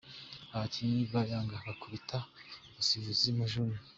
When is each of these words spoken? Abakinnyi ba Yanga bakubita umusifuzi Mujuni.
Abakinnyi 0.55 1.01
ba 1.11 1.21
Yanga 1.31 1.55
bakubita 1.65 2.17
umusifuzi 2.69 3.27
Mujuni. 3.37 3.77